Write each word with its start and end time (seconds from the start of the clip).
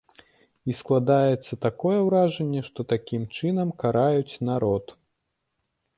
І 0.71 0.75
складаецца 0.79 1.57
такое 1.65 1.99
ўражанне, 2.07 2.61
што 2.69 2.79
такім 2.95 3.29
чынам 3.37 3.77
караюць 3.85 4.39
народ. 4.51 4.85